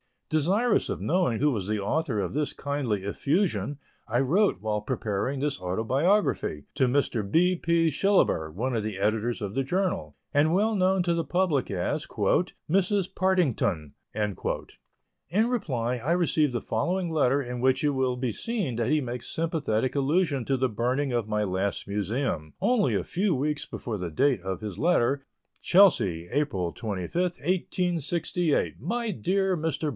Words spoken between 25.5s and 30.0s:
CHELSEA, April 25, 1868. MY DEAR MR.